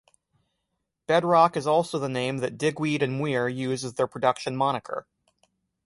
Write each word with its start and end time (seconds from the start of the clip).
Bedrock 1.05 1.55
is 1.55 1.67
also 1.67 1.99
the 1.99 2.09
name 2.09 2.37
that 2.39 2.57
Digweed 2.57 3.03
and 3.03 3.19
Muir 3.19 3.47
use 3.47 3.85
as 3.85 3.93
their 3.93 4.07
production 4.07 4.55
moniker. 4.57 5.05